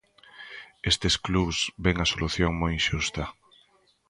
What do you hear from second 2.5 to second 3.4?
moi inxusta.